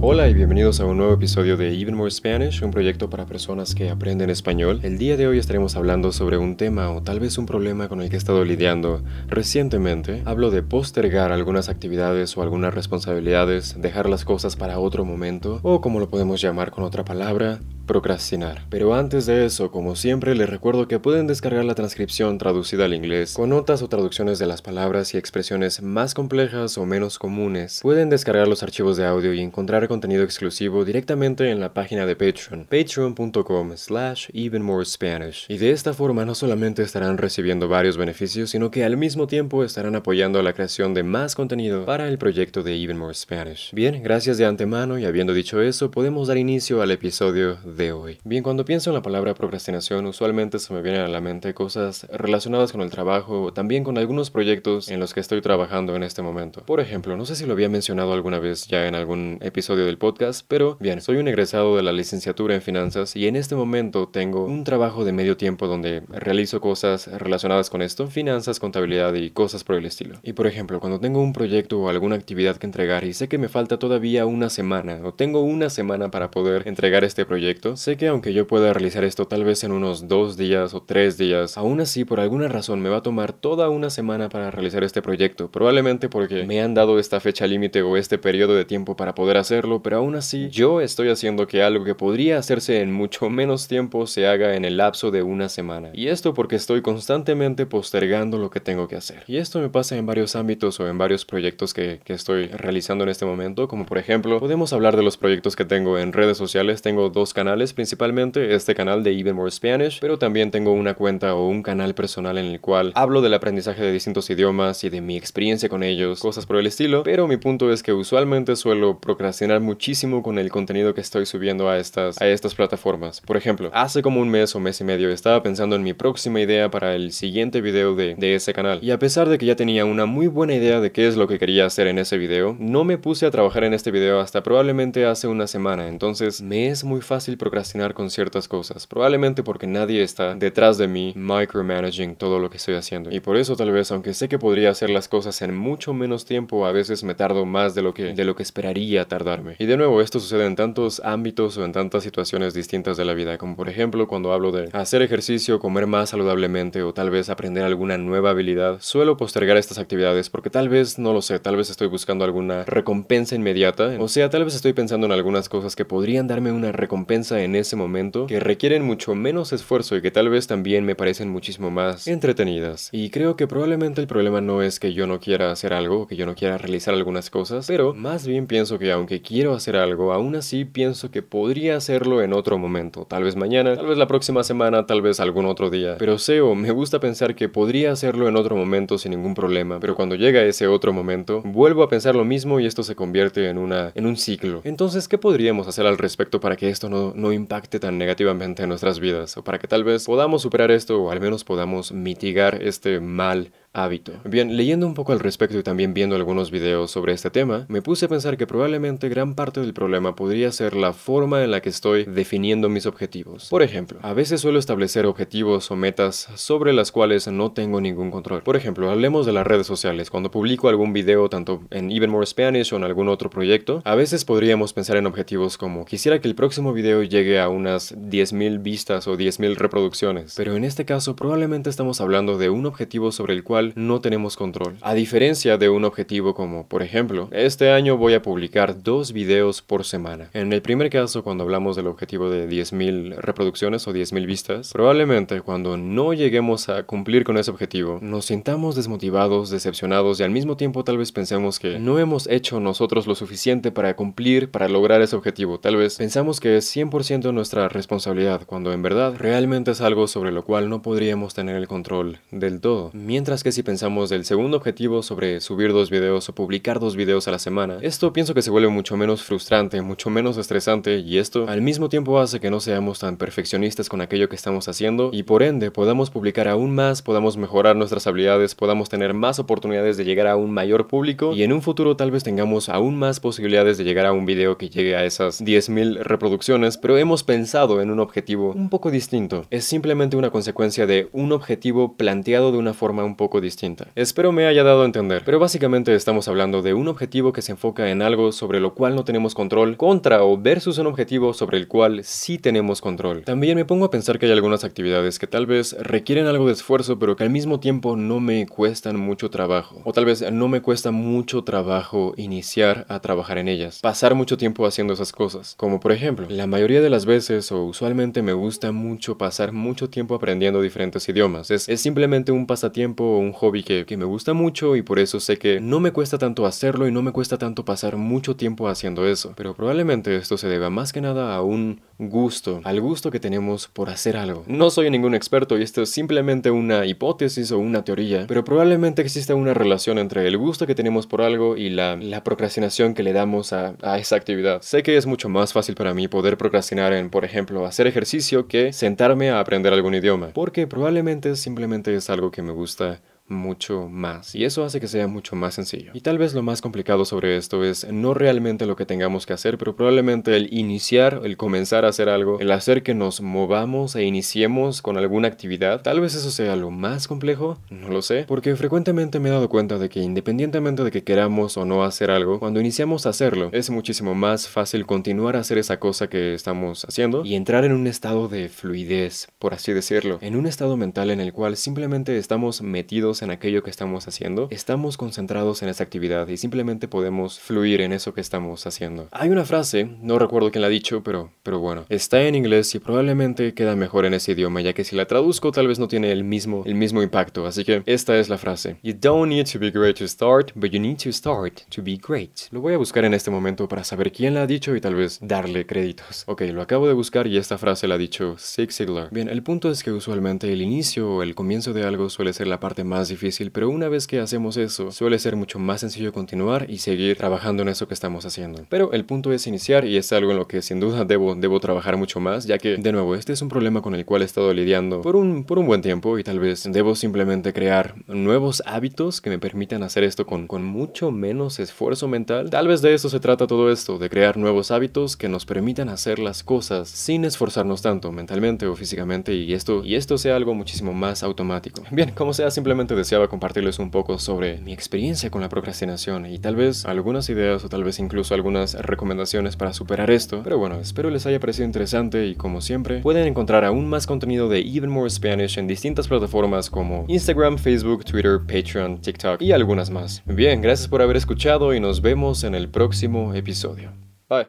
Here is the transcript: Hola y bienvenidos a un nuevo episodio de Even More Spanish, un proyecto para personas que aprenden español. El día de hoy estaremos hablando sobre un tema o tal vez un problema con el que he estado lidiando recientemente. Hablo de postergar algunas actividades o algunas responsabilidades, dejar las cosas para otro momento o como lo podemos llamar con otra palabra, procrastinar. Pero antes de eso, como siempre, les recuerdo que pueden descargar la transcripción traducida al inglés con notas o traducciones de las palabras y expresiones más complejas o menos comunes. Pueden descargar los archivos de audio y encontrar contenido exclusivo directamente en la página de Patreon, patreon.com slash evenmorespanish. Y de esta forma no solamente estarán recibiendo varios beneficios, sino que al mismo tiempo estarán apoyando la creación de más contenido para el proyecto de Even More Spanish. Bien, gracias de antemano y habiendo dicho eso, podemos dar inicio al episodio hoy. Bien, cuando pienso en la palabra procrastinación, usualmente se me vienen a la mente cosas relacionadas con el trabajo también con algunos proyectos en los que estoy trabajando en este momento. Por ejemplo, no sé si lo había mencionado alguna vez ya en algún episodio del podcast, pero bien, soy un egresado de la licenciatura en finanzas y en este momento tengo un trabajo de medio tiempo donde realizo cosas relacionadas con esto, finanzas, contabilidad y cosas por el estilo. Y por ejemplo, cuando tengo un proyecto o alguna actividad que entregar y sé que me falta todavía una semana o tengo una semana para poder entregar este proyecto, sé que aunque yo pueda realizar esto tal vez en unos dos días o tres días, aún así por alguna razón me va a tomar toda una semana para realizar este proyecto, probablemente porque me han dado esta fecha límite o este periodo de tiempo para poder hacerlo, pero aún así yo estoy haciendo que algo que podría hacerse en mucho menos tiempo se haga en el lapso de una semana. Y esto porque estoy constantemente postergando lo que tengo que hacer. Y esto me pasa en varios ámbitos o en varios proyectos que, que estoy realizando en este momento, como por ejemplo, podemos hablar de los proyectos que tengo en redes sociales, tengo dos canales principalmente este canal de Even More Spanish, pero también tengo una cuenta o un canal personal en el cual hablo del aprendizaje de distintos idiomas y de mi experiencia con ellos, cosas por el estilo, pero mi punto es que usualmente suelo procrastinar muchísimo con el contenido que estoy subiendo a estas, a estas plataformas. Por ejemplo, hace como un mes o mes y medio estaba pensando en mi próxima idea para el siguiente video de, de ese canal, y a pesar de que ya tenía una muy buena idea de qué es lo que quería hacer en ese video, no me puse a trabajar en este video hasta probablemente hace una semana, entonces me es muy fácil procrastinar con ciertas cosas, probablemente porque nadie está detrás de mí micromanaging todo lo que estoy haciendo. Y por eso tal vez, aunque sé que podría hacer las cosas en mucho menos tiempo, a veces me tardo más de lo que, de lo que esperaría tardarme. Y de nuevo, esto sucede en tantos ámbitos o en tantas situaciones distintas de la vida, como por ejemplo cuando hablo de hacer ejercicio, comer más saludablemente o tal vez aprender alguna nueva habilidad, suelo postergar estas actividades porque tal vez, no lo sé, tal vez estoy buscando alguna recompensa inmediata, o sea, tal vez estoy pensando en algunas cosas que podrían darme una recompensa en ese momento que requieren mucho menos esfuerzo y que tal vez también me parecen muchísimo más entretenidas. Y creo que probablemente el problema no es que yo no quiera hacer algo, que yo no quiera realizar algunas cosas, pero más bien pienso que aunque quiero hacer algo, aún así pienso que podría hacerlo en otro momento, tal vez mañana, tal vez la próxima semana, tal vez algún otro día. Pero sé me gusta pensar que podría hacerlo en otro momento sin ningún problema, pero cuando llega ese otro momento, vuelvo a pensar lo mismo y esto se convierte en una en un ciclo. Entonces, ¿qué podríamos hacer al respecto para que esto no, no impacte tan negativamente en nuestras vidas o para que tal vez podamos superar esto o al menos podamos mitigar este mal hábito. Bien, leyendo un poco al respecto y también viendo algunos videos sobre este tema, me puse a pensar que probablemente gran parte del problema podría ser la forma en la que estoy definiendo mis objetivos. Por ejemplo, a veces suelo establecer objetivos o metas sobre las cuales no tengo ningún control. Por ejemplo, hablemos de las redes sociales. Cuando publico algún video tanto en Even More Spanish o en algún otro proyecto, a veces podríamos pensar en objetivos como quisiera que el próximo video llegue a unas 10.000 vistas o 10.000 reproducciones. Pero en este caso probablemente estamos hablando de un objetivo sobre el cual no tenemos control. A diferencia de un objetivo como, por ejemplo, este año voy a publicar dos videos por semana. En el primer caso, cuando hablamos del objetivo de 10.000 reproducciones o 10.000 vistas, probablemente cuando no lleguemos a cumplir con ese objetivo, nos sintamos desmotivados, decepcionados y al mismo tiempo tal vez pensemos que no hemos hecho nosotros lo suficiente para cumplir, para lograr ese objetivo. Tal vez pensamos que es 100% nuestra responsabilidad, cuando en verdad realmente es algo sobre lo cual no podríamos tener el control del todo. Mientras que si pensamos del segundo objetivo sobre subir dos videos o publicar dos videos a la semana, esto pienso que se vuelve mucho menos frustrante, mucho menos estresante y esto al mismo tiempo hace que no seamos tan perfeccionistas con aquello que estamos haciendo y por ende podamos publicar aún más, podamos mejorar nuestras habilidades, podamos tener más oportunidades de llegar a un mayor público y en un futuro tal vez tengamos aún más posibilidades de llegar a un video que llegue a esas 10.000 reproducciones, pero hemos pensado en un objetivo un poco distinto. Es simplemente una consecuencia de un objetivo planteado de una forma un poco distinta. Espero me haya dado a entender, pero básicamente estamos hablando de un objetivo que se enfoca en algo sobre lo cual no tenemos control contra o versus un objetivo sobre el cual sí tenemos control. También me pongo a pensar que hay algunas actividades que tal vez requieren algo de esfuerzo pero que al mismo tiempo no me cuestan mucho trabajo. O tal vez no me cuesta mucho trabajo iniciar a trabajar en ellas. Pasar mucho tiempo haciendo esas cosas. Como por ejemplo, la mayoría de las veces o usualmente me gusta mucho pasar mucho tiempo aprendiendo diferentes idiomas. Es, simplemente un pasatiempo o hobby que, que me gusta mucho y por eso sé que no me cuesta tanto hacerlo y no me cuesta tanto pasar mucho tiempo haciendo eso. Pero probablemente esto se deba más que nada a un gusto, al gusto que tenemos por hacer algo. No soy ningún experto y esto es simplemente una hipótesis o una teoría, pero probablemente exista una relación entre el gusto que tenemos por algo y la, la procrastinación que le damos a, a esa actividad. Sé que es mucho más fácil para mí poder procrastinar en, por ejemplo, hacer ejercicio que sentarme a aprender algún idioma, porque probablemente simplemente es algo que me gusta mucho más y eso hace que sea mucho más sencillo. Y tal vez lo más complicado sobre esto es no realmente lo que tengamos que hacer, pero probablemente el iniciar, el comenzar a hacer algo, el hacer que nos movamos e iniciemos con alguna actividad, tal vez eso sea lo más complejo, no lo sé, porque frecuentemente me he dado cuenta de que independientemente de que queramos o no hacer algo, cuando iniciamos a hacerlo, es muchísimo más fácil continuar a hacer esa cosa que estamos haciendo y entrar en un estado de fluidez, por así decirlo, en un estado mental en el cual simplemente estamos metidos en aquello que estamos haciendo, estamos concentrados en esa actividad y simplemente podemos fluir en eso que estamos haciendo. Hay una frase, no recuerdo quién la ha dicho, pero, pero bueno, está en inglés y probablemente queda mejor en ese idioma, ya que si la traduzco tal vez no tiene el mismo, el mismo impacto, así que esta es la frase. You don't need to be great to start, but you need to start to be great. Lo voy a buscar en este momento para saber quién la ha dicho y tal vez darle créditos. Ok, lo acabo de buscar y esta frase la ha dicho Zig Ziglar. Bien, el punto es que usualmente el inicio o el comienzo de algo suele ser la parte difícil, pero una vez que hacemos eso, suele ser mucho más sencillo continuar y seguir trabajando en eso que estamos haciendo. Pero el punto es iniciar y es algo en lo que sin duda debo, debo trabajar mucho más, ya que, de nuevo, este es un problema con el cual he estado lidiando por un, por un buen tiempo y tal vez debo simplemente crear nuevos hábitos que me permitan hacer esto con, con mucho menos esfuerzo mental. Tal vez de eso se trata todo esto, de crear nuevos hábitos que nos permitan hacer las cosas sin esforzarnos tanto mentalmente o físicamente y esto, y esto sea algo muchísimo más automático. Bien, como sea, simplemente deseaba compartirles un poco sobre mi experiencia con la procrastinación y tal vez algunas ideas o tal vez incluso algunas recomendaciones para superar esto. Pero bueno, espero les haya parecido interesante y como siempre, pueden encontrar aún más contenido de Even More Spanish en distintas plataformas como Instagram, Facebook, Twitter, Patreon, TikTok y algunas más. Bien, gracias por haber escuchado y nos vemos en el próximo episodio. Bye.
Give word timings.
Hola 0.00 0.28
y 0.28 0.34
bienvenidos 0.34 0.78
a 0.78 0.84
un 0.84 0.96
nuevo 0.98 1.12
episodio 1.12 1.56
de 1.56 1.74
Even 1.76 1.96
More 1.96 2.12
Spanish, 2.12 2.62
un 2.62 2.70
proyecto 2.70 3.10
para 3.10 3.26
personas 3.26 3.74
que 3.74 3.90
aprenden 3.90 4.30
español. 4.30 4.78
El 4.84 4.96
día 4.96 5.16
de 5.16 5.26
hoy 5.26 5.38
estaremos 5.38 5.74
hablando 5.74 6.12
sobre 6.12 6.38
un 6.38 6.56
tema 6.56 6.92
o 6.92 7.02
tal 7.02 7.18
vez 7.18 7.36
un 7.36 7.46
problema 7.46 7.88
con 7.88 8.00
el 8.00 8.08
que 8.08 8.14
he 8.14 8.18
estado 8.18 8.44
lidiando 8.44 9.02
recientemente. 9.26 10.22
Hablo 10.24 10.52
de 10.52 10.62
postergar 10.62 11.32
algunas 11.32 11.68
actividades 11.68 12.36
o 12.36 12.42
algunas 12.42 12.74
responsabilidades, 12.74 13.74
dejar 13.82 14.08
las 14.08 14.24
cosas 14.24 14.54
para 14.54 14.78
otro 14.78 15.04
momento 15.04 15.58
o 15.64 15.80
como 15.80 15.98
lo 15.98 16.08
podemos 16.08 16.40
llamar 16.40 16.70
con 16.70 16.84
otra 16.84 17.04
palabra, 17.04 17.58
procrastinar. 17.88 18.62
Pero 18.70 18.94
antes 18.94 19.26
de 19.26 19.44
eso, 19.44 19.72
como 19.72 19.96
siempre, 19.96 20.36
les 20.36 20.48
recuerdo 20.48 20.86
que 20.86 21.00
pueden 21.00 21.26
descargar 21.26 21.64
la 21.64 21.74
transcripción 21.74 22.38
traducida 22.38 22.84
al 22.84 22.94
inglés 22.94 23.34
con 23.34 23.50
notas 23.50 23.82
o 23.82 23.88
traducciones 23.88 24.38
de 24.38 24.46
las 24.46 24.62
palabras 24.62 25.12
y 25.14 25.18
expresiones 25.18 25.82
más 25.82 26.14
complejas 26.14 26.78
o 26.78 26.86
menos 26.86 27.18
comunes. 27.18 27.80
Pueden 27.82 28.10
descargar 28.10 28.46
los 28.46 28.62
archivos 28.62 28.96
de 28.96 29.06
audio 29.06 29.34
y 29.34 29.40
encontrar 29.40 29.88
contenido 29.88 30.22
exclusivo 30.22 30.84
directamente 30.84 31.50
en 31.50 31.58
la 31.58 31.74
página 31.74 32.06
de 32.06 32.14
Patreon, 32.14 32.66
patreon.com 32.66 33.76
slash 33.76 34.28
evenmorespanish. 34.32 35.46
Y 35.48 35.58
de 35.58 35.72
esta 35.72 35.94
forma 35.94 36.24
no 36.24 36.34
solamente 36.34 36.82
estarán 36.82 37.18
recibiendo 37.18 37.68
varios 37.68 37.96
beneficios, 37.96 38.50
sino 38.50 38.70
que 38.70 38.84
al 38.84 38.96
mismo 38.96 39.26
tiempo 39.26 39.64
estarán 39.64 39.96
apoyando 39.96 40.42
la 40.42 40.52
creación 40.52 40.94
de 40.94 41.02
más 41.02 41.34
contenido 41.34 41.86
para 41.86 42.08
el 42.08 42.18
proyecto 42.18 42.62
de 42.62 42.76
Even 42.80 42.98
More 42.98 43.14
Spanish. 43.14 43.72
Bien, 43.72 44.02
gracias 44.02 44.36
de 44.36 44.44
antemano 44.44 44.98
y 44.98 45.06
habiendo 45.06 45.32
dicho 45.32 45.62
eso, 45.62 45.90
podemos 45.90 46.28
dar 46.28 46.36
inicio 46.36 46.82
al 46.82 46.90
episodio 46.90 47.56
hoy. 47.78 48.18
Bien, 48.24 48.42
cuando 48.42 48.64
pienso 48.64 48.90
en 48.90 48.94
la 48.94 49.02
palabra 49.02 49.34
procrastinación, 49.34 50.06
usualmente 50.06 50.58
se 50.58 50.74
me 50.74 50.82
vienen 50.82 51.02
a 51.02 51.08
la 51.08 51.20
mente 51.20 51.54
cosas 51.54 52.06
relacionadas 52.12 52.72
con 52.72 52.80
el 52.80 52.90
trabajo 52.90 53.52
también 53.52 53.84
con 53.84 53.98
algunos 53.98 54.30
proyectos 54.30 54.90
en 54.90 54.98
los 54.98 55.14
que 55.14 55.20
estoy 55.20 55.40
trabajando 55.40 55.94
en 55.94 56.02
este 56.02 56.20
momento. 56.22 56.62
Por 56.66 56.80
ejemplo, 56.80 57.16
no 57.16 57.24
sé 57.24 57.36
si 57.36 57.46
lo 57.46 57.52
había 57.52 57.68
mencionado 57.68 58.12
alguna 58.12 58.40
vez 58.40 58.66
ya 58.66 58.86
en 58.88 58.94
algún 58.94 59.38
episodio 59.40 59.86
del 59.86 59.96
podcast, 59.96 60.44
pero 60.48 60.76
bien, 60.80 61.00
soy 61.00 61.18
un 61.18 61.28
egresado 61.28 61.76
de 61.76 61.82
la 61.82 61.92
licenciatura 61.92 62.54
en 62.56 62.62
finanzas 62.62 63.14
y 63.14 63.28
en 63.28 63.36
este 63.36 63.54
momento 63.54 64.08
tengo 64.08 64.44
un 64.44 64.64
trabajo 64.64 65.04
de 65.04 65.12
medio 65.12 65.36
tiempo 65.36 65.68
donde 65.68 66.02
realizo 66.08 66.60
cosas 66.60 67.06
relacionadas 67.06 67.70
con 67.70 67.82
esto, 67.82 68.08
finanzas, 68.08 68.58
contabilidad 68.58 69.14
y 69.14 69.30
cosas 69.30 69.62
por 69.62 69.76
el 69.76 69.86
estilo. 69.86 70.18
Y 70.22 70.32
por 70.32 70.46
ejemplo, 70.46 70.80
cuando 70.80 70.98
tengo 70.98 71.22
un 71.22 71.32
proyecto 71.32 71.78
o 71.80 71.88
alguna 71.88 72.16
actividad 72.16 72.56
que 72.56 72.66
entregar 72.66 73.04
y 73.04 73.14
sé 73.14 73.28
que 73.28 73.38
me 73.38 73.48
falta 73.48 73.78
todavía 73.78 74.26
una 74.26 74.50
semana 74.50 75.00
o 75.04 75.14
tengo 75.14 75.42
una 75.42 75.70
semana 75.70 76.10
para 76.10 76.30
poder 76.30 76.66
entregar 76.66 77.04
este 77.04 77.24
proyecto, 77.24 77.67
sé 77.76 77.96
que 77.96 78.08
aunque 78.08 78.32
yo 78.32 78.46
pueda 78.46 78.72
realizar 78.72 79.04
esto 79.04 79.26
tal 79.26 79.44
vez 79.44 79.64
en 79.64 79.72
unos 79.72 80.08
dos 80.08 80.36
días 80.36 80.74
o 80.74 80.82
tres 80.82 81.18
días, 81.18 81.56
aún 81.58 81.80
así 81.80 82.04
por 82.04 82.20
alguna 82.20 82.48
razón 82.48 82.80
me 82.80 82.88
va 82.88 82.98
a 82.98 83.02
tomar 83.02 83.32
toda 83.32 83.68
una 83.68 83.90
semana 83.90 84.28
para 84.28 84.50
realizar 84.50 84.84
este 84.84 85.02
proyecto, 85.02 85.50
probablemente 85.50 86.08
porque 86.08 86.44
me 86.44 86.60
han 86.60 86.74
dado 86.74 86.98
esta 86.98 87.20
fecha 87.20 87.46
límite 87.46 87.82
o 87.82 87.96
este 87.96 88.18
periodo 88.18 88.54
de 88.54 88.64
tiempo 88.64 88.96
para 88.96 89.14
poder 89.14 89.36
hacerlo, 89.36 89.82
pero 89.82 89.98
aún 89.98 90.14
así 90.14 90.48
yo 90.50 90.80
estoy 90.80 91.08
haciendo 91.08 91.46
que 91.46 91.62
algo 91.62 91.84
que 91.84 91.94
podría 91.94 92.38
hacerse 92.38 92.80
en 92.80 92.92
mucho 92.92 93.30
menos 93.30 93.68
tiempo 93.68 94.06
se 94.06 94.26
haga 94.26 94.54
en 94.54 94.64
el 94.64 94.76
lapso 94.76 95.10
de 95.10 95.22
una 95.22 95.48
semana. 95.48 95.90
Y 95.92 96.08
esto 96.08 96.34
porque 96.34 96.56
estoy 96.56 96.82
constantemente 96.82 97.66
postergando 97.66 98.38
lo 98.38 98.50
que 98.50 98.60
tengo 98.60 98.88
que 98.88 98.96
hacer. 98.96 99.24
Y 99.26 99.36
esto 99.36 99.60
me 99.60 99.68
pasa 99.68 99.96
en 99.96 100.06
varios 100.06 100.36
ámbitos 100.36 100.78
o 100.80 100.88
en 100.88 100.98
varios 100.98 101.24
proyectos 101.24 101.74
que, 101.74 102.00
que 102.04 102.12
estoy 102.12 102.46
realizando 102.46 103.04
en 103.04 103.10
este 103.10 103.26
momento, 103.26 103.68
como 103.68 103.86
por 103.86 103.98
ejemplo, 103.98 104.38
podemos 104.40 104.72
hablar 104.72 104.96
de 104.96 105.02
los 105.02 105.16
proyectos 105.16 105.56
que 105.56 105.64
tengo 105.64 105.98
en 105.98 106.12
redes 106.12 106.36
sociales, 106.36 106.82
tengo 106.82 107.08
dos 107.10 107.34
canales 107.34 107.57
principalmente 107.74 108.54
este 108.54 108.74
canal 108.74 109.02
de 109.02 109.18
Even 109.18 109.36
More 109.36 109.50
Spanish, 109.50 109.98
pero 110.00 110.18
también 110.18 110.50
tengo 110.50 110.72
una 110.72 110.94
cuenta 110.94 111.34
o 111.34 111.48
un 111.48 111.62
canal 111.62 111.94
personal 111.94 112.38
en 112.38 112.46
el 112.46 112.60
cual 112.60 112.92
hablo 112.94 113.20
del 113.20 113.34
aprendizaje 113.34 113.82
de 113.82 113.92
distintos 113.92 114.30
idiomas 114.30 114.84
y 114.84 114.90
de 114.90 115.00
mi 115.00 115.16
experiencia 115.16 115.68
con 115.68 115.82
ellos, 115.82 116.20
cosas 116.20 116.46
por 116.46 116.56
el 116.56 116.66
estilo, 116.66 117.02
pero 117.02 117.26
mi 117.26 117.36
punto 117.36 117.72
es 117.72 117.82
que 117.82 117.92
usualmente 117.92 118.54
suelo 118.56 119.00
procrastinar 119.00 119.60
muchísimo 119.60 120.22
con 120.22 120.38
el 120.38 120.50
contenido 120.50 120.94
que 120.94 121.00
estoy 121.00 121.26
subiendo 121.26 121.68
a 121.68 121.78
estas, 121.78 122.20
a 122.20 122.28
estas 122.28 122.54
plataformas. 122.54 123.20
Por 123.20 123.36
ejemplo, 123.36 123.70
hace 123.74 124.02
como 124.02 124.20
un 124.20 124.28
mes 124.28 124.54
o 124.54 124.60
mes 124.60 124.80
y 124.80 124.84
medio 124.84 125.10
estaba 125.10 125.42
pensando 125.42 125.74
en 125.74 125.82
mi 125.82 125.94
próxima 125.94 126.40
idea 126.40 126.70
para 126.70 126.94
el 126.94 127.12
siguiente 127.12 127.60
video 127.60 127.94
de, 127.94 128.14
de 128.14 128.34
ese 128.36 128.52
canal, 128.52 128.78
y 128.82 128.92
a 128.92 128.98
pesar 128.98 129.28
de 129.28 129.38
que 129.38 129.46
ya 129.46 129.56
tenía 129.56 129.84
una 129.84 130.06
muy 130.06 130.28
buena 130.28 130.54
idea 130.54 130.80
de 130.80 130.92
qué 130.92 131.08
es 131.08 131.16
lo 131.16 131.26
que 131.26 131.38
quería 131.38 131.66
hacer 131.66 131.88
en 131.88 131.98
ese 131.98 132.18
video, 132.18 132.56
no 132.58 132.84
me 132.84 132.98
puse 132.98 133.26
a 133.26 133.30
trabajar 133.30 133.64
en 133.64 133.74
este 133.74 133.90
video 133.90 134.20
hasta 134.20 134.42
probablemente 134.42 135.06
hace 135.06 135.26
una 135.26 135.46
semana, 135.46 135.88
entonces 135.88 136.40
me 136.40 136.68
es 136.68 136.84
muy 136.84 137.00
fácil 137.00 137.36
procrastinar 137.36 137.47
con 137.94 138.10
ciertas 138.10 138.48
cosas, 138.48 138.86
probablemente 138.86 139.42
porque 139.42 139.66
nadie 139.66 140.02
está 140.02 140.34
detrás 140.34 140.78
de 140.78 140.88
mí 140.88 141.12
micromanaging 141.16 142.16
todo 142.16 142.38
lo 142.38 142.50
que 142.50 142.56
estoy 142.56 142.74
haciendo. 142.74 143.10
Y 143.10 143.20
por 143.20 143.36
eso 143.36 143.56
tal 143.56 143.72
vez, 143.72 143.90
aunque 143.90 144.14
sé 144.14 144.28
que 144.28 144.38
podría 144.38 144.70
hacer 144.70 144.90
las 144.90 145.08
cosas 145.08 145.40
en 145.42 145.56
mucho 145.56 145.92
menos 145.92 146.24
tiempo, 146.24 146.66
a 146.66 146.72
veces 146.72 147.04
me 147.04 147.14
tardo 147.14 147.44
más 147.44 147.74
de 147.74 147.82
lo 147.82 147.94
que, 147.94 148.14
de 148.14 148.24
lo 148.24 148.36
que 148.36 148.42
esperaría 148.42 149.06
tardarme. 149.06 149.56
Y 149.58 149.66
de 149.66 149.76
nuevo, 149.76 150.00
esto 150.00 150.20
sucede 150.20 150.46
en 150.46 150.56
tantos 150.56 151.00
ámbitos 151.04 151.56
o 151.58 151.64
en 151.64 151.72
tantas 151.72 152.02
situaciones 152.02 152.54
distintas 152.54 152.96
de 152.96 153.04
la 153.04 153.14
vida, 153.14 153.38
como 153.38 153.56
por 153.56 153.68
ejemplo 153.68 154.06
cuando 154.06 154.32
hablo 154.32 154.52
de 154.52 154.68
hacer 154.72 155.02
ejercicio, 155.02 155.58
comer 155.58 155.86
más 155.86 156.10
saludablemente 156.10 156.82
o 156.82 156.92
tal 156.92 157.10
vez 157.10 157.28
aprender 157.28 157.64
alguna 157.64 157.98
nueva 157.98 158.30
habilidad, 158.30 158.78
suelo 158.80 159.16
postergar 159.16 159.56
estas 159.56 159.78
actividades 159.78 160.30
porque 160.30 160.50
tal 160.50 160.68
vez, 160.68 160.98
no 160.98 161.12
lo 161.12 161.22
sé, 161.22 161.38
tal 161.38 161.56
vez 161.56 161.70
estoy 161.70 161.88
buscando 161.88 162.24
alguna 162.24 162.64
recompensa 162.64 163.34
inmediata, 163.34 163.96
o 163.98 164.08
sea, 164.08 164.30
tal 164.30 164.44
vez 164.44 164.54
estoy 164.54 164.72
pensando 164.72 165.06
en 165.06 165.12
algunas 165.12 165.48
cosas 165.48 165.74
que 165.74 165.84
podrían 165.84 166.26
darme 166.26 166.52
una 166.52 166.72
recompensa 166.72 167.27
en 167.30 167.54
ese 167.54 167.76
momento 167.76 168.26
que 168.26 168.40
requieren 168.40 168.82
mucho 168.82 169.14
menos 169.14 169.52
esfuerzo 169.52 169.96
y 169.96 170.02
que 170.02 170.10
tal 170.10 170.28
vez 170.28 170.46
también 170.46 170.84
me 170.84 170.94
parecen 170.94 171.28
muchísimo 171.28 171.70
más 171.70 172.06
entretenidas. 172.08 172.88
Y 172.92 173.10
creo 173.10 173.36
que 173.36 173.46
probablemente 173.46 174.00
el 174.00 174.06
problema 174.06 174.40
no 174.40 174.62
es 174.62 174.80
que 174.80 174.94
yo 174.94 175.06
no 175.06 175.20
quiera 175.20 175.52
hacer 175.52 175.72
algo, 175.72 176.06
que 176.06 176.16
yo 176.16 176.24
no 176.24 176.34
quiera 176.34 176.56
realizar 176.56 176.94
algunas 176.94 177.28
cosas, 177.30 177.66
pero 177.66 177.92
más 177.92 178.26
bien 178.26 178.46
pienso 178.46 178.78
que 178.78 178.90
aunque 178.90 179.20
quiero 179.20 179.54
hacer 179.54 179.76
algo, 179.76 180.12
aún 180.12 180.36
así 180.36 180.64
pienso 180.64 181.10
que 181.10 181.22
podría 181.22 181.76
hacerlo 181.76 182.22
en 182.22 182.32
otro 182.32 182.56
momento, 182.58 183.04
tal 183.04 183.24
vez 183.24 183.36
mañana, 183.36 183.76
tal 183.76 183.86
vez 183.86 183.98
la 183.98 184.06
próxima 184.06 184.42
semana, 184.44 184.86
tal 184.86 185.02
vez 185.02 185.20
algún 185.20 185.44
otro 185.46 185.68
día. 185.68 185.96
Pero 185.98 186.18
sé 186.18 186.38
me 186.54 186.70
gusta 186.70 187.00
pensar 187.00 187.34
que 187.34 187.48
podría 187.48 187.92
hacerlo 187.92 188.28
en 188.28 188.36
otro 188.36 188.56
momento 188.56 188.96
sin 188.98 189.10
ningún 189.10 189.34
problema, 189.34 189.80
pero 189.80 189.94
cuando 189.94 190.14
llega 190.14 190.42
ese 190.44 190.66
otro 190.66 190.92
momento, 190.92 191.42
vuelvo 191.44 191.82
a 191.82 191.88
pensar 191.88 192.14
lo 192.14 192.24
mismo 192.24 192.60
y 192.60 192.66
esto 192.66 192.82
se 192.82 192.94
convierte 192.94 193.48
en 193.48 193.58
una 193.58 193.92
en 193.94 194.06
un 194.06 194.16
ciclo. 194.16 194.60
Entonces, 194.64 195.08
¿qué 195.08 195.18
podríamos 195.18 195.66
hacer 195.68 195.86
al 195.86 195.98
respecto 195.98 196.40
para 196.40 196.56
que 196.56 196.68
esto 196.68 196.88
no, 196.88 197.12
no 197.18 197.32
impacte 197.32 197.80
tan 197.80 197.98
negativamente 197.98 198.62
en 198.62 198.68
nuestras 198.68 199.00
vidas 199.00 199.36
o 199.36 199.44
para 199.44 199.58
que 199.58 199.68
tal 199.68 199.84
vez 199.84 200.06
podamos 200.06 200.42
superar 200.42 200.70
esto 200.70 201.02
o 201.02 201.10
al 201.10 201.20
menos 201.20 201.44
podamos 201.44 201.92
mitigar 201.92 202.62
este 202.62 203.00
mal 203.00 203.52
hábito. 203.72 204.12
Bien, 204.24 204.56
leyendo 204.56 204.86
un 204.86 204.94
poco 204.94 205.12
al 205.12 205.20
respecto 205.20 205.58
y 205.58 205.62
también 205.62 205.94
viendo 205.94 206.16
algunos 206.16 206.50
videos 206.50 206.90
sobre 206.90 207.12
este 207.12 207.30
tema, 207.30 207.66
me 207.68 207.82
puse 207.82 208.06
a 208.06 208.08
pensar 208.08 208.36
que 208.36 208.46
probablemente 208.46 209.08
gran 209.08 209.34
parte 209.34 209.60
del 209.60 209.74
problema 209.74 210.16
podría 210.16 210.50
ser 210.52 210.74
la 210.74 210.92
forma 210.92 211.44
en 211.44 211.50
la 211.50 211.60
que 211.60 211.68
estoy 211.68 212.04
definiendo 212.04 212.68
mis 212.68 212.86
objetivos. 212.86 213.48
Por 213.48 213.62
ejemplo, 213.62 213.98
a 214.02 214.12
veces 214.12 214.40
suelo 214.40 214.58
establecer 214.58 215.06
objetivos 215.06 215.70
o 215.70 215.76
metas 215.76 216.28
sobre 216.34 216.72
las 216.72 216.92
cuales 216.92 217.28
no 217.28 217.52
tengo 217.52 217.80
ningún 217.80 218.10
control. 218.10 218.42
Por 218.42 218.56
ejemplo, 218.56 218.90
hablemos 218.90 219.26
de 219.26 219.32
las 219.32 219.46
redes 219.46 219.66
sociales. 219.66 220.10
Cuando 220.10 220.30
publico 220.30 220.68
algún 220.68 220.92
video 220.92 221.28
tanto 221.28 221.62
en 221.70 221.90
Even 221.90 222.10
More 222.10 222.26
Spanish 222.26 222.72
o 222.72 222.76
en 222.76 222.84
algún 222.84 223.08
otro 223.08 223.30
proyecto, 223.30 223.82
a 223.84 223.94
veces 223.94 224.24
podríamos 224.24 224.72
pensar 224.72 224.96
en 224.96 225.06
objetivos 225.06 225.58
como 225.58 225.84
quisiera 225.84 226.20
que 226.20 226.28
el 226.28 226.34
próximo 226.34 226.72
video 226.72 227.02
llegue 227.02 227.38
a 227.40 227.48
unas 227.48 227.96
10.000 227.96 228.62
vistas 228.62 229.06
o 229.08 229.16
10.000 229.16 229.56
reproducciones. 229.56 230.34
Pero 230.36 230.56
en 230.56 230.64
este 230.64 230.84
caso 230.84 231.16
probablemente 231.16 231.70
estamos 231.70 232.00
hablando 232.00 232.38
de 232.38 232.50
un 232.50 232.66
objetivo 232.66 233.12
sobre 233.12 233.34
el 233.34 233.44
cual 233.44 233.67
no 233.76 234.00
tenemos 234.00 234.36
control. 234.36 234.76
A 234.80 234.94
diferencia 234.94 235.58
de 235.58 235.68
un 235.68 235.84
objetivo 235.84 236.34
como, 236.34 236.66
por 236.66 236.82
ejemplo, 236.82 237.28
este 237.32 237.70
año 237.70 237.96
voy 237.96 238.14
a 238.14 238.22
publicar 238.22 238.82
dos 238.82 239.12
videos 239.12 239.62
por 239.62 239.84
semana. 239.84 240.30
En 240.34 240.52
el 240.52 240.62
primer 240.62 240.90
caso, 240.90 241.22
cuando 241.22 241.44
hablamos 241.44 241.76
del 241.76 241.86
objetivo 241.86 242.30
de 242.30 242.48
10.000 242.48 243.16
reproducciones 243.16 243.86
o 243.88 243.92
10.000 243.92 244.26
vistas, 244.26 244.72
probablemente 244.72 245.40
cuando 245.40 245.76
no 245.76 246.12
lleguemos 246.12 246.68
a 246.68 246.82
cumplir 246.84 247.24
con 247.24 247.38
ese 247.38 247.50
objetivo, 247.50 247.98
nos 248.02 248.26
sintamos 248.26 248.76
desmotivados, 248.76 249.50
decepcionados 249.50 250.20
y 250.20 250.22
al 250.22 250.30
mismo 250.30 250.56
tiempo 250.56 250.84
tal 250.84 250.98
vez 250.98 251.12
pensemos 251.12 251.58
que 251.58 251.78
no 251.78 251.98
hemos 251.98 252.26
hecho 252.28 252.60
nosotros 252.60 253.06
lo 253.06 253.14
suficiente 253.14 253.70
para 253.70 253.96
cumplir, 253.96 254.50
para 254.50 254.68
lograr 254.68 255.02
ese 255.02 255.16
objetivo. 255.16 255.58
Tal 255.58 255.76
vez 255.76 255.96
pensamos 255.96 256.40
que 256.40 256.56
es 256.56 256.76
100% 256.76 257.32
nuestra 257.32 257.68
responsabilidad, 257.68 258.42
cuando 258.46 258.72
en 258.72 258.82
verdad 258.82 259.14
realmente 259.16 259.72
es 259.72 259.80
algo 259.80 260.06
sobre 260.06 260.32
lo 260.32 260.44
cual 260.44 260.68
no 260.68 260.82
podríamos 260.82 261.34
tener 261.34 261.56
el 261.56 261.68
control 261.68 262.18
del 262.30 262.60
todo. 262.60 262.90
Mientras 262.92 263.42
que 263.42 263.47
si 263.52 263.62
pensamos 263.62 264.10
del 264.10 264.24
segundo 264.24 264.56
objetivo 264.56 265.02
sobre 265.02 265.40
subir 265.40 265.72
dos 265.72 265.90
videos 265.90 266.28
o 266.28 266.34
publicar 266.34 266.80
dos 266.80 266.96
videos 266.96 267.28
a 267.28 267.30
la 267.30 267.38
semana, 267.38 267.78
esto 267.82 268.12
pienso 268.12 268.34
que 268.34 268.42
se 268.42 268.50
vuelve 268.50 268.68
mucho 268.68 268.96
menos 268.96 269.22
frustrante, 269.22 269.80
mucho 269.80 270.10
menos 270.10 270.36
estresante 270.36 270.98
y 270.98 271.18
esto 271.18 271.46
al 271.48 271.62
mismo 271.62 271.88
tiempo 271.88 272.18
hace 272.18 272.40
que 272.40 272.50
no 272.50 272.60
seamos 272.60 272.98
tan 272.98 273.16
perfeccionistas 273.16 273.88
con 273.88 274.00
aquello 274.00 274.28
que 274.28 274.36
estamos 274.36 274.68
haciendo 274.68 275.10
y 275.12 275.22
por 275.22 275.42
ende 275.42 275.70
podamos 275.70 276.10
publicar 276.10 276.48
aún 276.48 276.74
más, 276.74 277.02
podamos 277.02 277.36
mejorar 277.36 277.76
nuestras 277.76 278.06
habilidades, 278.06 278.54
podamos 278.54 278.88
tener 278.88 279.14
más 279.14 279.38
oportunidades 279.38 279.96
de 279.96 280.04
llegar 280.04 280.26
a 280.26 280.36
un 280.36 280.50
mayor 280.50 280.86
público 280.86 281.32
y 281.34 281.42
en 281.42 281.52
un 281.52 281.62
futuro 281.62 281.96
tal 281.96 282.10
vez 282.10 282.24
tengamos 282.24 282.68
aún 282.68 282.96
más 282.96 283.20
posibilidades 283.20 283.78
de 283.78 283.84
llegar 283.84 284.06
a 284.06 284.12
un 284.12 284.26
video 284.26 284.58
que 284.58 284.68
llegue 284.68 284.96
a 284.96 285.04
esas 285.04 285.44
10.000 285.44 286.02
reproducciones, 286.02 286.78
pero 286.78 286.98
hemos 286.98 287.22
pensado 287.24 287.80
en 287.80 287.90
un 287.90 288.00
objetivo 288.00 288.52
un 288.52 288.68
poco 288.68 288.90
distinto. 288.90 289.44
Es 289.50 289.64
simplemente 289.64 290.16
una 290.16 290.30
consecuencia 290.30 290.86
de 290.86 291.08
un 291.12 291.32
objetivo 291.32 291.96
planteado 291.96 292.52
de 292.52 292.58
una 292.58 292.74
forma 292.74 293.04
un 293.04 293.16
poco 293.16 293.37
distinta. 293.40 293.88
Espero 293.94 294.32
me 294.32 294.46
haya 294.46 294.64
dado 294.64 294.82
a 294.82 294.86
entender, 294.86 295.22
pero 295.24 295.38
básicamente 295.38 295.94
estamos 295.94 296.28
hablando 296.28 296.62
de 296.62 296.74
un 296.74 296.88
objetivo 296.88 297.32
que 297.32 297.42
se 297.42 297.52
enfoca 297.52 297.90
en 297.90 298.02
algo 298.02 298.32
sobre 298.32 298.60
lo 298.60 298.74
cual 298.74 298.94
no 298.94 299.04
tenemos 299.04 299.34
control 299.34 299.76
contra 299.76 300.22
o 300.22 300.36
versus 300.38 300.78
un 300.78 300.86
objetivo 300.86 301.34
sobre 301.34 301.58
el 301.58 301.68
cual 301.68 302.04
sí 302.04 302.38
tenemos 302.38 302.80
control. 302.80 303.24
También 303.24 303.56
me 303.56 303.64
pongo 303.64 303.84
a 303.84 303.90
pensar 303.90 304.18
que 304.18 304.26
hay 304.26 304.32
algunas 304.32 304.64
actividades 304.64 305.18
que 305.18 305.26
tal 305.26 305.46
vez 305.46 305.76
requieren 305.80 306.26
algo 306.26 306.46
de 306.46 306.52
esfuerzo 306.52 306.98
pero 306.98 307.16
que 307.16 307.24
al 307.24 307.30
mismo 307.30 307.60
tiempo 307.60 307.96
no 307.96 308.20
me 308.20 308.46
cuestan 308.46 308.98
mucho 308.98 309.30
trabajo. 309.30 309.80
O 309.84 309.92
tal 309.92 310.04
vez 310.04 310.30
no 310.32 310.48
me 310.48 310.62
cuesta 310.62 310.90
mucho 310.90 311.44
trabajo 311.44 312.14
iniciar 312.16 312.86
a 312.88 313.00
trabajar 313.00 313.38
en 313.38 313.48
ellas. 313.48 313.80
Pasar 313.80 314.14
mucho 314.14 314.36
tiempo 314.36 314.66
haciendo 314.66 314.94
esas 314.94 315.12
cosas. 315.12 315.54
Como 315.56 315.80
por 315.80 315.92
ejemplo, 315.92 316.26
la 316.28 316.46
mayoría 316.46 316.80
de 316.80 316.90
las 316.90 317.06
veces 317.06 317.50
o 317.52 317.64
usualmente 317.64 318.22
me 318.22 318.32
gusta 318.32 318.72
mucho 318.72 319.18
pasar 319.18 319.52
mucho 319.52 319.90
tiempo 319.90 320.14
aprendiendo 320.14 320.60
diferentes 320.60 321.08
idiomas. 321.08 321.50
Es, 321.50 321.64
simplemente 321.80 322.32
un 322.32 322.46
pasatiempo 322.46 323.04
o 323.04 323.18
hobby 323.32 323.62
que, 323.62 323.84
que 323.86 323.96
me 323.96 324.04
gusta 324.04 324.32
mucho 324.32 324.76
y 324.76 324.82
por 324.82 324.98
eso 324.98 325.20
sé 325.20 325.38
que 325.38 325.60
no 325.60 325.80
me 325.80 325.92
cuesta 325.92 326.18
tanto 326.18 326.46
hacerlo 326.46 326.86
y 326.88 326.92
no 326.92 327.02
me 327.02 327.12
cuesta 327.12 327.38
tanto 327.38 327.64
pasar 327.64 327.96
mucho 327.96 328.36
tiempo 328.36 328.68
haciendo 328.68 329.06
eso. 329.06 329.32
Pero 329.36 329.54
probablemente 329.54 330.16
esto 330.16 330.38
se 330.38 330.48
deba 330.48 330.70
más 330.70 330.92
que 330.92 331.00
nada 331.00 331.34
a 331.34 331.42
un 331.42 331.80
gusto, 331.98 332.60
al 332.64 332.80
gusto 332.80 333.10
que 333.10 333.20
tenemos 333.20 333.66
por 333.68 333.90
hacer 333.90 334.16
algo. 334.16 334.44
No 334.46 334.70
soy 334.70 334.90
ningún 334.90 335.14
experto 335.14 335.58
y 335.58 335.62
esto 335.62 335.82
es 335.82 335.90
simplemente 335.90 336.50
una 336.50 336.86
hipótesis 336.86 337.50
o 337.50 337.58
una 337.58 337.84
teoría, 337.84 338.26
pero 338.28 338.44
probablemente 338.44 339.02
exista 339.02 339.34
una 339.34 339.54
relación 339.54 339.98
entre 339.98 340.26
el 340.26 340.38
gusto 340.38 340.66
que 340.66 340.74
tenemos 340.74 341.06
por 341.06 341.22
algo 341.22 341.56
y 341.56 341.70
la, 341.70 341.96
la 341.96 342.22
procrastinación 342.22 342.94
que 342.94 343.02
le 343.02 343.12
damos 343.12 343.52
a, 343.52 343.74
a 343.82 343.98
esa 343.98 344.16
actividad. 344.16 344.62
Sé 344.62 344.82
que 344.82 344.96
es 344.96 345.06
mucho 345.06 345.28
más 345.28 345.52
fácil 345.52 345.74
para 345.74 345.94
mí 345.94 346.08
poder 346.08 346.38
procrastinar 346.38 346.92
en, 346.92 347.10
por 347.10 347.24
ejemplo, 347.24 347.66
hacer 347.66 347.86
ejercicio 347.86 348.46
que 348.46 348.72
sentarme 348.72 349.30
a 349.30 349.40
aprender 349.40 349.72
algún 349.72 349.94
idioma, 349.94 350.28
porque 350.34 350.66
probablemente 350.66 351.34
simplemente 351.36 351.94
es 351.94 352.10
algo 352.10 352.30
que 352.30 352.42
me 352.42 352.52
gusta 352.52 353.00
mucho 353.28 353.88
más 353.88 354.34
y 354.34 354.44
eso 354.44 354.64
hace 354.64 354.80
que 354.80 354.88
sea 354.88 355.06
mucho 355.06 355.36
más 355.36 355.54
sencillo. 355.54 355.92
Y 355.94 356.00
tal 356.00 356.18
vez 356.18 356.34
lo 356.34 356.42
más 356.42 356.60
complicado 356.60 357.04
sobre 357.04 357.36
esto 357.36 357.64
es 357.64 357.90
no 357.90 358.14
realmente 358.14 358.66
lo 358.66 358.76
que 358.76 358.86
tengamos 358.86 359.26
que 359.26 359.32
hacer, 359.32 359.58
pero 359.58 359.76
probablemente 359.76 360.36
el 360.36 360.52
iniciar, 360.52 361.20
el 361.24 361.36
comenzar 361.36 361.84
a 361.84 361.88
hacer 361.88 362.08
algo, 362.08 362.40
el 362.40 362.50
hacer 362.50 362.82
que 362.82 362.94
nos 362.94 363.20
movamos 363.20 363.96
e 363.96 364.04
iniciemos 364.04 364.82
con 364.82 364.96
alguna 364.96 365.28
actividad, 365.28 365.82
tal 365.82 366.00
vez 366.00 366.14
eso 366.14 366.30
sea 366.30 366.56
lo 366.56 366.70
más 366.70 367.08
complejo, 367.08 367.58
no 367.70 367.88
lo 367.88 368.02
sé, 368.02 368.24
porque 368.26 368.56
frecuentemente 368.56 369.20
me 369.20 369.28
he 369.28 369.32
dado 369.32 369.48
cuenta 369.48 369.78
de 369.78 369.88
que 369.88 370.00
independientemente 370.00 370.84
de 370.84 370.90
que 370.90 371.04
queramos 371.04 371.56
o 371.56 371.64
no 371.64 371.84
hacer 371.84 372.10
algo, 372.10 372.38
cuando 372.38 372.60
iniciamos 372.60 373.06
a 373.06 373.10
hacerlo, 373.10 373.50
es 373.52 373.70
muchísimo 373.70 374.14
más 374.14 374.48
fácil 374.48 374.86
continuar 374.86 375.36
a 375.36 375.40
hacer 375.40 375.58
esa 375.58 375.78
cosa 375.78 376.08
que 376.08 376.34
estamos 376.34 376.84
haciendo 376.84 377.24
y 377.24 377.34
entrar 377.34 377.64
en 377.64 377.72
un 377.72 377.86
estado 377.86 378.28
de 378.28 378.48
fluidez, 378.48 379.28
por 379.38 379.54
así 379.54 379.72
decirlo, 379.72 380.18
en 380.20 380.36
un 380.36 380.46
estado 380.46 380.76
mental 380.76 381.10
en 381.10 381.20
el 381.20 381.32
cual 381.32 381.56
simplemente 381.56 382.16
estamos 382.18 382.62
metidos 382.62 383.17
en 383.22 383.30
aquello 383.30 383.62
que 383.62 383.70
estamos 383.70 384.06
haciendo, 384.08 384.48
estamos 384.50 384.96
concentrados 384.96 385.62
en 385.62 385.68
esa 385.68 385.84
actividad 385.84 386.28
y 386.28 386.36
simplemente 386.36 386.88
podemos 386.88 387.38
fluir 387.38 387.80
en 387.80 387.92
eso 387.92 388.14
que 388.14 388.20
estamos 388.20 388.66
haciendo. 388.66 389.08
Hay 389.12 389.30
una 389.30 389.44
frase, 389.44 389.88
no 390.00 390.18
recuerdo 390.18 390.50
quién 390.50 390.62
la 390.62 390.68
ha 390.68 390.70
dicho, 390.70 391.02
pero, 391.02 391.32
pero 391.42 391.58
bueno, 391.58 391.84
está 391.88 392.22
en 392.22 392.34
inglés 392.34 392.74
y 392.74 392.78
probablemente 392.78 393.54
queda 393.54 393.76
mejor 393.76 394.06
en 394.06 394.14
ese 394.14 394.32
idioma, 394.32 394.60
ya 394.60 394.72
que 394.72 394.84
si 394.84 394.96
la 394.96 395.06
traduzco 395.06 395.52
tal 395.52 395.68
vez 395.68 395.78
no 395.78 395.88
tiene 395.88 396.12
el 396.12 396.24
mismo, 396.24 396.62
el 396.66 396.74
mismo 396.74 397.02
impacto, 397.02 397.46
así 397.46 397.64
que 397.64 397.82
esta 397.86 398.18
es 398.18 398.28
la 398.28 398.38
frase. 398.38 398.76
You 398.82 398.94
don't 398.98 399.28
need 399.28 399.46
to 399.52 399.58
be 399.58 399.70
great 399.70 399.98
to 399.98 400.08
start, 400.08 400.52
but 400.54 400.70
you 400.70 400.80
need 400.80 400.98
to 400.98 401.12
start 401.12 401.62
to 401.70 401.82
be 401.82 401.96
great. 401.96 402.50
Lo 402.50 402.60
voy 402.60 402.74
a 402.74 402.78
buscar 402.78 403.04
en 403.04 403.14
este 403.14 403.30
momento 403.30 403.68
para 403.68 403.84
saber 403.84 404.12
quién 404.12 404.34
la 404.34 404.42
ha 404.42 404.46
dicho 404.46 404.74
y 404.76 404.80
tal 404.80 404.94
vez 404.94 405.18
darle 405.20 405.66
créditos. 405.66 406.24
Ok, 406.26 406.42
lo 406.52 406.62
acabo 406.62 406.86
de 406.86 406.94
buscar 406.94 407.26
y 407.26 407.36
esta 407.36 407.58
frase 407.58 407.88
la 407.88 407.94
ha 407.96 407.98
dicho 407.98 408.36
Zig 408.38 408.72
Ziglar. 408.72 409.08
Bien, 409.10 409.28
el 409.28 409.42
punto 409.42 409.70
es 409.70 409.82
que 409.82 409.92
usualmente 409.92 410.52
el 410.52 410.62
inicio 410.62 411.10
o 411.10 411.22
el 411.22 411.34
comienzo 411.34 411.72
de 411.72 411.84
algo 411.84 412.10
suele 412.10 412.32
ser 412.32 412.46
la 412.46 412.60
parte 412.60 412.84
difícil, 413.08 413.50
pero 413.50 413.70
una 413.70 413.88
vez 413.88 414.06
que 414.06 414.20
hacemos 414.20 414.56
eso, 414.56 414.90
suele 414.92 415.18
ser 415.18 415.36
mucho 415.36 415.58
más 415.58 415.80
sencillo 415.80 416.12
continuar 416.12 416.66
y 416.68 416.78
seguir 416.78 417.16
trabajando 417.16 417.62
en 417.62 417.68
eso 417.68 417.88
que 417.88 417.94
estamos 417.94 418.24
haciendo. 418.24 418.64
Pero 418.68 418.92
el 418.92 419.04
punto 419.04 419.32
es 419.32 419.46
iniciar 419.46 419.84
y 419.84 419.96
es 419.96 420.12
algo 420.12 420.30
en 420.30 420.36
lo 420.36 420.48
que 420.48 420.62
sin 420.62 420.80
duda 420.80 421.04
debo, 421.04 421.34
debo 421.34 421.60
trabajar 421.60 421.96
mucho 421.96 422.20
más, 422.20 422.46
ya 422.46 422.58
que, 422.58 422.76
de 422.76 422.92
nuevo, 422.92 423.14
este 423.14 423.32
es 423.32 423.42
un 423.42 423.48
problema 423.48 423.82
con 423.82 423.94
el 423.94 424.04
cual 424.04 424.22
he 424.22 424.24
estado 424.24 424.52
lidiando 424.52 425.00
por 425.02 425.16
un, 425.16 425.44
por 425.44 425.58
un 425.58 425.66
buen 425.66 425.82
tiempo 425.82 426.18
y 426.18 426.24
tal 426.24 426.38
vez 426.38 426.68
debo 426.70 426.94
simplemente 426.94 427.52
crear 427.52 427.94
nuevos 428.06 428.62
hábitos 428.66 429.20
que 429.20 429.30
me 429.30 429.38
permitan 429.38 429.82
hacer 429.82 430.04
esto 430.04 430.26
con, 430.26 430.46
con 430.46 430.64
mucho 430.64 431.10
menos 431.10 431.58
esfuerzo 431.58 432.08
mental. 432.08 432.50
Tal 432.50 432.68
vez 432.68 432.82
de 432.82 432.94
eso 432.94 433.08
se 433.08 433.20
trata 433.20 433.46
todo 433.46 433.70
esto, 433.70 433.98
de 433.98 434.10
crear 434.10 434.36
nuevos 434.36 434.70
hábitos 434.70 435.16
que 435.16 435.28
nos 435.28 435.46
permitan 435.46 435.88
hacer 435.88 436.18
las 436.18 436.42
cosas 436.42 436.88
sin 436.88 437.24
esforzarnos 437.24 437.82
tanto 437.82 438.12
mentalmente 438.12 438.66
o 438.66 438.76
físicamente 438.76 439.34
y 439.34 439.52
esto, 439.52 439.84
y 439.84 439.94
esto 439.94 440.18
sea 440.18 440.36
algo 440.36 440.54
muchísimo 440.54 440.92
más 440.92 441.22
automático. 441.22 441.82
Bien, 441.90 442.10
como 442.10 442.32
sea, 442.32 442.50
simplemente 442.50 442.94
deseaba 442.98 443.28
compartirles 443.28 443.78
un 443.78 443.90
poco 443.90 444.18
sobre 444.18 444.58
mi 444.58 444.72
experiencia 444.72 445.30
con 445.30 445.40
la 445.40 445.48
procrastinación 445.48 446.26
y 446.26 446.38
tal 446.38 446.56
vez 446.56 446.84
algunas 446.84 447.30
ideas 447.30 447.64
o 447.64 447.68
tal 447.68 447.84
vez 447.84 447.98
incluso 447.98 448.34
algunas 448.34 448.74
recomendaciones 448.74 449.56
para 449.56 449.72
superar 449.72 450.10
esto. 450.10 450.42
Pero 450.44 450.58
bueno, 450.58 450.78
espero 450.80 451.08
les 451.08 451.24
haya 451.26 451.40
parecido 451.40 451.64
interesante 451.64 452.26
y 452.26 452.34
como 452.34 452.60
siempre, 452.60 453.00
pueden 453.00 453.26
encontrar 453.26 453.64
aún 453.64 453.88
más 453.88 454.06
contenido 454.06 454.48
de 454.48 454.60
Even 454.60 454.90
More 454.90 455.08
Spanish 455.08 455.58
en 455.58 455.66
distintas 455.66 456.08
plataformas 456.08 456.68
como 456.68 457.04
Instagram, 457.08 457.56
Facebook, 457.56 458.04
Twitter, 458.04 458.40
Patreon, 458.46 459.00
TikTok 459.00 459.40
y 459.40 459.52
algunas 459.52 459.90
más. 459.90 460.22
Bien, 460.26 460.60
gracias 460.60 460.88
por 460.88 461.00
haber 461.00 461.16
escuchado 461.16 461.72
y 461.74 461.80
nos 461.80 462.02
vemos 462.02 462.44
en 462.44 462.54
el 462.54 462.68
próximo 462.68 463.34
episodio. 463.34 463.92
Bye. 464.28 464.48